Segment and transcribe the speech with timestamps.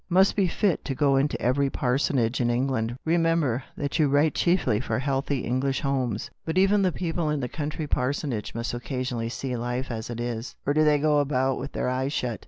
[0.09, 2.97] Must be fit to go into every parsonage in England.
[3.05, 7.29] Kemem ber that you write chiefly for healtly Eng lish homes." ____"But even the people
[7.29, 10.97] in the country par sonage must occasionally see life as it is— or do they
[10.97, 12.39] go about with their eyes shut?"